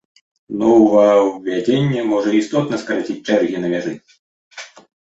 [0.61, 3.93] Новаўвядзенне можа істотна скараціць чэргі на мяжы.